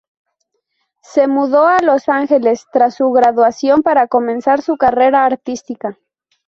[1.03, 5.95] Se mudó a Los Ángeles tras su graduación para comenzar su carrera artística.